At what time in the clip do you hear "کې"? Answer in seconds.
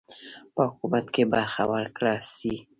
1.13-1.23